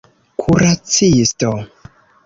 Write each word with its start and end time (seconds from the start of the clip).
kuracisto 0.39 1.51